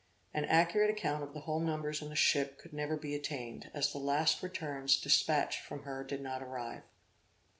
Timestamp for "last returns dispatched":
3.99-5.61